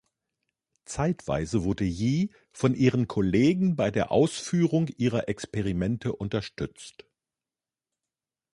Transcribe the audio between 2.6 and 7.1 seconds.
ihren Kollegen bei der Ausführung ihrer Experimente unterstützt.